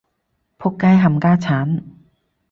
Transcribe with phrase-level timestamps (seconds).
[0.57, 1.83] 僕街冚家鏟